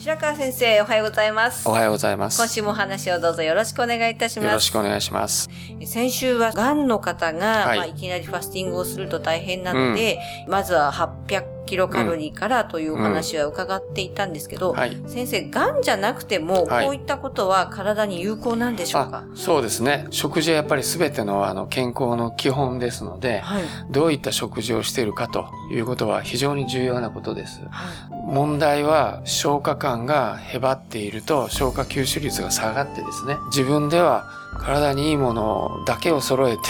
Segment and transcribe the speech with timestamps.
[0.00, 2.38] 白川先生おはようございますおはようございます。
[2.38, 5.50] 今週もお話をどうぞよろしくお願いいたしますよろしくお願いします。
[5.84, 10.18] 先週はがんの方が、はいいまあ、いきなりファスティングをすると大変なので、
[10.48, 14.96] まずは800キロカロリーからというお話は伺っていたんですけど、はい。
[15.06, 19.18] 先生、がんじゃなくても、はいこういったことは体に有効なんでしょうか？
[19.18, 20.06] あ、そうですね。
[20.10, 23.62] 食事はやっぱり全てのあの健康の基本ですので、はい。
[23.90, 27.60] どういった食事をしているかということは非常に重要なことです。
[27.70, 27.88] は
[28.26, 34.24] 問題は消化管がへばっていると消化吸収率が下がってですね、自分では
[34.58, 36.62] 体にいいものだけを揃えて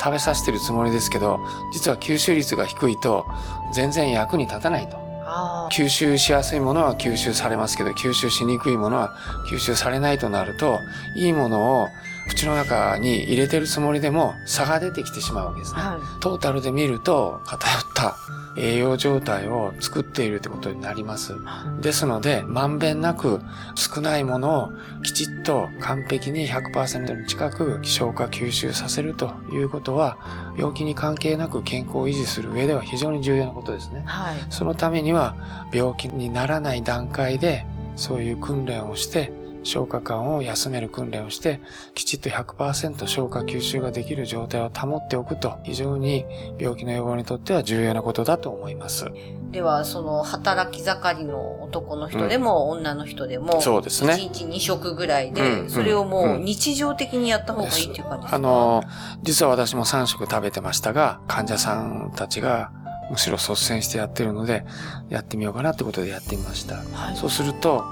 [0.00, 1.40] 食べさせてるつもりですけど、
[1.72, 3.26] 実は吸収率が低いと
[3.72, 4.98] 全然役に立たないと。
[5.26, 9.16] あ吸収しやすいものは吸収されますけど、吸収しにくいものは
[9.50, 10.80] 吸収されないとなると、
[11.16, 11.88] いいものを
[12.28, 15.80] 口の中に入れてるつもりでも差が出てきてしまうわけですね。
[15.80, 18.16] はトータルで見ると偏った
[18.56, 21.34] 栄養状態を作っているってことになります。
[21.80, 23.40] ですので、まんべんなく
[23.74, 30.18] 少ないものをきちっと完璧に100%に近く消化吸収させるということは、
[30.56, 34.02] 病気に関係なく健康を維持する上では非常に重要なことですねい。。
[34.04, 34.36] はい。
[34.50, 35.34] そのためには
[35.72, 39.32] 病気にならない段階でそういう訓練をして
[39.64, 41.60] 消化管を休める訓練をして
[41.94, 46.24] きちっと100%消化吸収ができる状態を保っておくと非常に
[46.58, 49.06] 病気の予防にとっては重要なことだと思います。
[49.50, 54.14] では、その、働き盛りの男の人でも、女の人でも、そうですね。
[54.14, 58.34] 1日2食ぐらいで、うんそれをもううん日常的にやった方がいいっていう感じですか？
[58.36, 58.82] あの、
[59.22, 62.72] 実は私も3食食べてましたが患者さんたちが
[63.12, 64.64] むしろ率先してやってるので
[65.08, 66.76] やってみようかなってことでやってみました。
[66.76, 67.84] はいそうすると、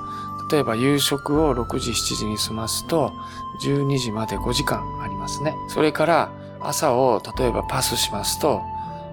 [0.52, 3.12] 例えば夕食を6時、7時に済ますと、
[3.64, 5.54] 12時まで5時間ありますね。
[5.68, 6.30] それから
[6.60, 8.60] 朝を例えばパスしますと、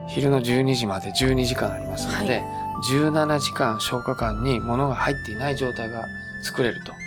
[0.07, 2.43] 昼の12時まで12時間ありますので、
[2.83, 6.05] 17時間消化管に物が入っていない状態が
[6.43, 6.91] 作れると。
[6.91, 6.97] こ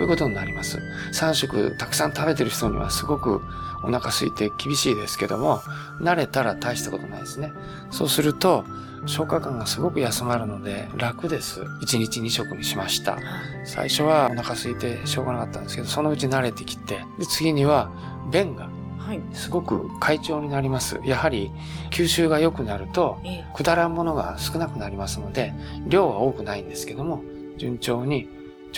[0.00, 0.78] ういうことになります。
[1.12, 3.40] 3食たくさん食べてる人にはすごく
[3.82, 5.60] お腹空いて厳しいですけども、
[6.00, 7.52] 慣れたら大したことないですね。
[7.90, 8.64] そうすると、
[9.06, 11.60] 消化管がすごく休まるので楽です。
[11.60, 13.18] 1日2食にしました。
[13.64, 17.90] 最初はお腹空いてしょうがなかったんですけど、そのうち慣れてきて、で次には
[18.30, 18.68] 便が
[18.98, 19.20] はい。
[19.32, 21.00] すごく快調になります。
[21.04, 21.50] やはり
[21.90, 25.52] 吸収が良くなると、ええくだらんものが少なくなりますので、
[25.86, 27.22] 量は多くないんですけども、
[27.58, 28.28] 順調に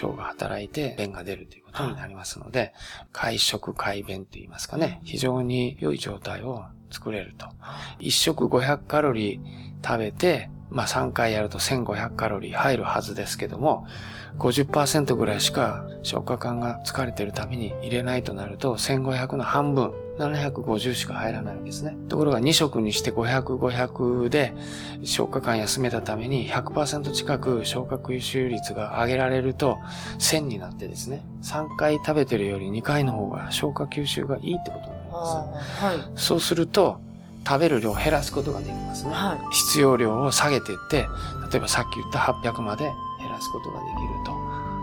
[0.03, 2.73] 腸が働いて便が出るということになりますので、
[3.13, 7.49] 快食快便と言いますかね、非常に良い状態を作れると。
[7.99, 13.87] 1食500カロリー食べて、まあ3回やると1500カロリー入るはずですけども、
[14.39, 21.97] 50%ぐらいしか消化管が疲れてるために入れないとなると、1500の半分、750しか入らないわけですね。
[22.09, 24.55] ところが2食にして500、500で
[25.03, 29.79] 消化管休めたために100%近く消化吸収率が上げられると
[30.19, 36.27] 1000になってですね、3回食べてるより2回の方が消化吸収がいいってことになります。
[36.27, 36.99] そうすると、
[37.47, 39.11] 食べる量を減らすことができますね。
[39.13, 41.07] は必要量を下げていって、
[41.51, 42.85] 例えばさっき言った800まで
[43.21, 44.33] 減らすことができると。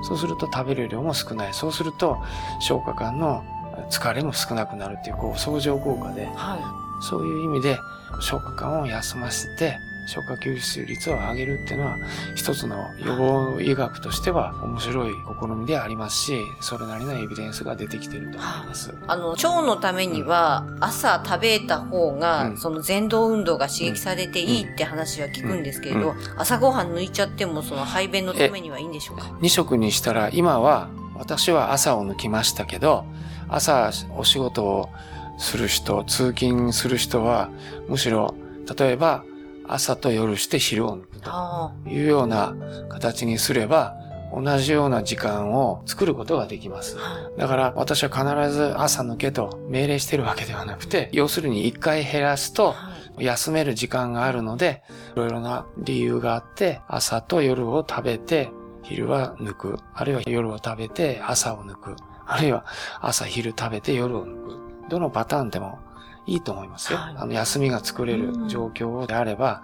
[0.03, 1.53] そうすると食べる量も少ない。
[1.53, 2.17] そうすると
[2.59, 3.43] 消化管の
[3.89, 6.57] 疲れも少なくなるっていう、こう相乗効果でい。、は
[7.01, 7.79] そういう意味で
[8.19, 11.97] 消化管を休ませて、消化吸収率を上げるっていうのは
[12.35, 18.89] 一つの予防医学としては面白い試みでありますし、それなりのエビデンスが出てきていると思います。
[18.89, 18.93] い。
[19.07, 33.05] あの、腸のためには、朝食べた方が、うんその前動運動が刺激されていいって話は聞くんですけれど、う朝ごはん抜いちゃっても、その排便のためにはいいんでしょうか？2食にしたら今は私は朝を抜きましたけど
[33.47, 34.89] 朝お仕事を
[35.37, 37.49] する人通勤する人は
[37.87, 38.35] むしろ
[38.77, 39.23] 例えば
[39.67, 42.55] 朝と夜して昼を抜くあというような
[42.89, 43.95] 形にすれば
[44.33, 46.97] 同じような時間を作ることができます。
[47.37, 58.51] だから私は必ず朝抜けと命令してるわけではなくて要するに1回減らすとはい休める時間があるので、いろいろな理由があって、朝と夜を食べて、
[58.83, 59.79] 昼は抜く。
[59.93, 61.95] あるいは夜を食べて朝を抜く。
[62.25, 62.65] あるいは
[62.99, 64.89] 朝昼食べて夜を抜く。
[64.89, 65.79] どのパターンでも
[66.27, 66.99] いいと思いますよ。
[66.99, 69.63] はい、あの、休みが作れる状況であれば、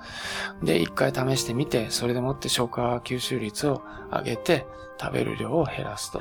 [0.63, 4.65] で、一回試してみて、それでもって消化吸収率を上げて、
[4.99, 6.19] 食べる量を減らすと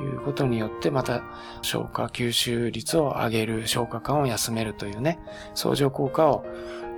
[0.00, 1.22] いうことによって、また
[1.62, 5.18] 消化吸収率を上げる、消化管を休めるというね、
[5.54, 6.46] 相乗効果を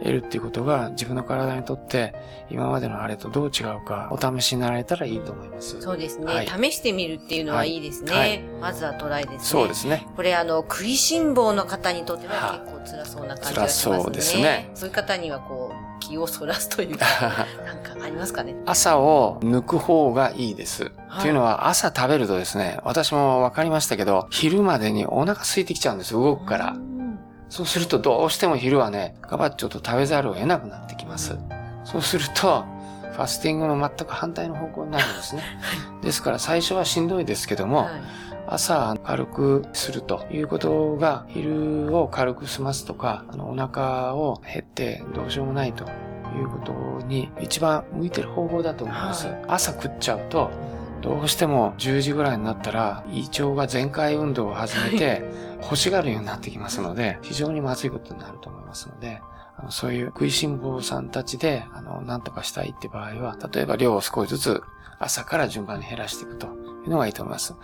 [0.01, 2.15] 得るっていうことが自分の体にとって
[2.51, 5.81] 今までのあれとどう違うかお試しになられたらいいと思います。
[5.81, 6.27] そうですね。
[6.27, 8.13] はい、試してみるっていうのはいいですね。
[8.13, 9.39] はい、まずはトライですね。
[9.41, 10.07] そうですね。
[10.15, 14.03] これあの、食いしん坊の方にとっては結構辛そうな感じがしますね。
[14.03, 14.71] そうですね。
[14.75, 17.07] そういう方にはこう、気をそらすというか、
[17.65, 18.55] なんかありますかね？
[18.67, 20.93] 朝を抜く方がいいです。
[21.09, 26.77] はい、っていうのは朝食べるとですね、私も分かりましたけど、昼までにお腹空いてきちゃうんです、動くから。
[27.49, 31.39] そうするとどうしても昼はね、ガバッチョと食べざるを得なくなってきます。
[31.85, 32.65] そうすると、
[33.13, 35.43] ファスティングの全く反対の方向になるんですね。
[36.03, 37.89] ですから最初はしんどいですけども、はい、
[38.47, 46.73] 朝軽くするということが、昼を軽く済ますとか、あのお腹を減ってどうしようもないということ
[47.07, 49.29] に一番向いてる方法だと思います。
[49.29, 50.51] はい、朝食っちゃうと、
[51.07, 55.23] どうしても10時ぐらいになったら胃腸が全開運動を始めて
[55.63, 59.23] 欲しがるようになってきますので、非常にまずいことになると思いますので、
[59.69, 64.63] そういう食いしん坊さんたちで、あの、なんとかしたいって場合は、例えば量を少しずつ
[64.99, 66.51] 朝から順番に減らしていくとい
[66.87, 67.55] うのがいいと思います。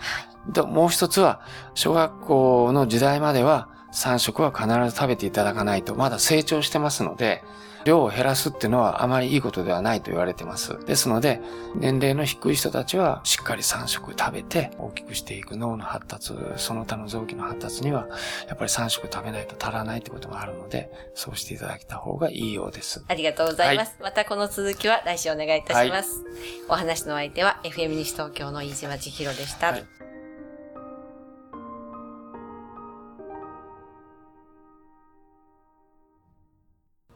[0.49, 1.41] でもう一つは、
[1.75, 7.43] 小学校の時代までは3食は必ず食べていただかないと、まだ成長してますので、
[7.85, 10.79] 量を減らすっていうのはあまりいいことではないと言われてます。
[10.87, 11.41] ですので、
[11.75, 18.09] 年齢の低い人たちはしっかり3食食べて大きくしていく脳の発達、その他の臓器の発達には、
[18.49, 23.05] やっぱり3食食べないと足らないってこともあるので、そうしていただけた方がいいようです。
[23.09, 23.97] ありがとうございます。
[23.99, 26.23] はい、またこの続きは来週お願いいたします。
[26.23, 26.33] はい、
[26.69, 29.73] お話の相手は FM 西東京の飯島千尋でした。
[29.73, 30.02] はい